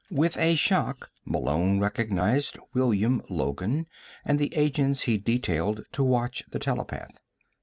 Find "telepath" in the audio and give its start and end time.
6.57-7.15